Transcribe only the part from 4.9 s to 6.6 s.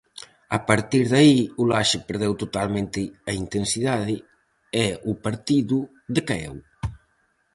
o partido decaeu.